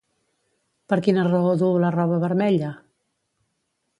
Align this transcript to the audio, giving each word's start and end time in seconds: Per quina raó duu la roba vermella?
Per 0.93 0.97
quina 1.07 1.25
raó 1.27 1.51
duu 1.63 1.77
la 1.85 1.93
roba 1.97 2.19
vermella? 2.25 2.71